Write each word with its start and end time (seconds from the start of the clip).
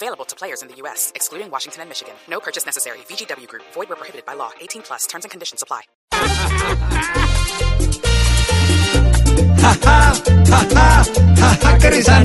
Available 0.00 0.24
to 0.26 0.36
players 0.36 0.62
in 0.62 0.68
the 0.68 0.76
U.S., 0.82 1.10
excluding 1.16 1.50
Washington 1.50 1.80
and 1.82 1.90
Michigan. 1.90 2.14
No 2.28 2.38
purchase 2.38 2.64
necessary. 2.64 2.98
VGW 3.10 3.48
Group. 3.48 3.64
Void 3.74 3.88
where 3.88 3.96
prohibited 3.96 4.24
by 4.24 4.34
law. 4.34 4.52
18 4.60 4.82
plus. 4.82 5.06
Terms 5.08 5.24
and 5.24 5.30
conditions 5.32 5.60
apply. 5.60 5.82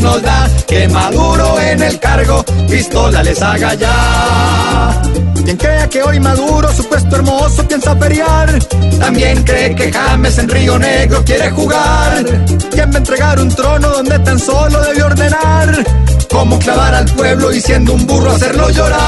Nos 0.02 0.22
da 0.22 0.50
que 0.68 0.88
Maduro 0.88 1.60
en 1.60 1.82
el 1.82 2.00
cargo 2.00 2.44
pistola 2.70 3.24
les 3.24 3.42
haga 3.42 3.74
ya. 3.74 5.02
Quien 5.44 5.58
crea 5.58 5.90
que 5.90 6.04
hoy 6.04 6.20
Maduro, 6.20 6.70
hermoso, 7.12 7.68
piensa 7.68 7.96
feriar, 7.96 8.60
también 9.00 9.44
cree 9.44 9.74
que 9.76 9.92
James 9.92 10.38
en 10.38 10.50
Río 10.50 10.78
Negro 10.78 11.24
quiere 11.26 11.50
jugar. 11.50 12.24
¿Quién 12.72 12.92
va 12.92 12.96
a 12.96 12.98
entregar 12.98 13.40
un 13.40 13.50
trono 13.50 13.90
donde 13.90 14.20
tan 14.20 14.40
solo 14.40 14.80
ordenar? 14.80 16.03
Cómo 16.44 16.60
clavar 16.60 16.94
al 16.94 17.06
pueblo 17.06 17.54
y 17.54 17.62
siendo 17.62 17.94
un 17.94 18.06
burro 18.06 18.32
hacerlo 18.32 18.70
llorar. 18.70 19.00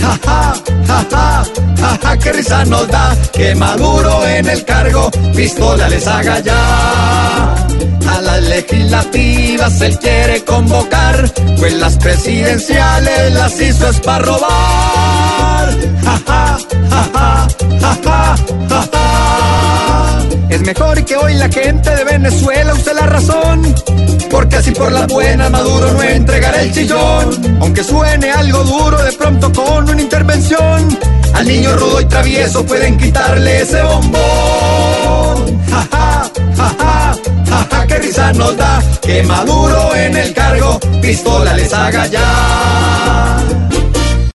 Ja, 0.00 0.18
ja, 0.24 0.54
ja, 0.86 1.04
ja, 1.10 1.44
ja, 1.80 1.98
ja, 2.00 2.16
qué 2.16 2.32
risa 2.32 2.64
nos 2.66 2.86
da 2.86 3.16
que 3.32 3.56
Maduro 3.56 4.24
en 4.24 4.48
el 4.48 4.64
cargo 4.64 5.10
pistola 5.34 5.88
les 5.88 6.06
haga 6.06 6.38
ya. 6.38 7.54
A 8.08 8.20
las 8.20 8.40
legislativas 8.44 9.80
él 9.80 9.98
quiere 9.98 10.44
convocar, 10.44 11.28
pues 11.58 11.74
las 11.74 11.96
presidenciales 11.96 13.32
las 13.32 13.60
hizo 13.60 13.88
es 13.88 13.98
para 13.98 14.24
robar. 14.24 15.76
Ja, 16.04 16.20
ja, 16.24 16.58
ja, 16.88 17.08
ja, 17.12 17.48
ja, 18.04 18.36
ja, 18.68 18.88
ja. 18.92 19.10
Es 20.50 20.60
mejor 20.62 21.04
que 21.04 21.16
hoy 21.16 21.34
la 21.34 21.48
gente 21.48 21.90
de 21.90 22.04
Venezuela 22.04 22.74
use 22.74 22.94
la 22.94 23.06
razón, 23.06 23.74
porque 24.30 24.56
así 24.56 24.70
por 24.70 24.92
la 24.92 25.06
buena 25.06 25.50
Maduro 25.50 25.92
no 25.92 26.02
entregará 26.02 26.62
el 26.62 26.72
chillón. 26.72 27.58
Aunque 27.60 27.82
suene 27.82 28.30
algo 28.30 28.62
duro, 28.64 29.02
de 29.02 29.12
pronto 29.12 29.52
con 29.52 29.90
una 29.90 30.00
intervención, 30.00 30.88
al 31.34 31.46
niño 31.46 31.76
rudo 31.76 32.00
y 32.00 32.04
travieso 32.06 32.64
pueden 32.64 32.96
quitarle 32.96 33.62
ese 33.62 33.82
bombón. 33.82 35.60
Ja, 35.70 35.88
ja, 35.90 36.30
ja, 36.56 36.76
ja, 36.78 37.16
ja, 37.48 37.68
ja, 37.70 37.86
qué 37.86 37.98
risa 37.98 38.32
nos 38.32 38.56
da 38.56 38.82
que 39.02 39.22
Maduro 39.24 39.94
en 39.96 40.16
el 40.16 40.32
cargo 40.32 40.78
pistola 41.02 41.54
les 41.54 41.72
haga 41.72 42.06
ya. 42.06 42.59